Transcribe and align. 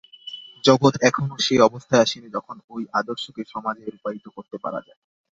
জগৎ 0.63 0.93
এখনও 1.09 1.37
সে 1.39 1.55
অবস্থায় 1.61 2.03
আসেনি, 2.05 2.27
যখন 2.29 2.55
ঐ 2.69 2.95
আদর্শকে 2.99 3.41
সমাজে 3.53 3.83
রূপায়িত 3.85 4.25
করতে 4.35 4.57
পারা 4.63 4.79
যায়। 4.87 4.99